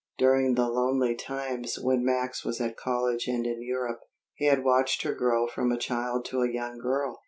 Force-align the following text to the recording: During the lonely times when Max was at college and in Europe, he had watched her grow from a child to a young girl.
During 0.17 0.55
the 0.55 0.67
lonely 0.67 1.13
times 1.13 1.77
when 1.79 2.03
Max 2.03 2.43
was 2.43 2.59
at 2.59 2.75
college 2.75 3.27
and 3.27 3.45
in 3.45 3.61
Europe, 3.61 3.99
he 4.33 4.45
had 4.45 4.63
watched 4.63 5.03
her 5.03 5.13
grow 5.13 5.45
from 5.47 5.71
a 5.71 5.77
child 5.77 6.25
to 6.31 6.41
a 6.41 6.51
young 6.51 6.79
girl. 6.79 7.19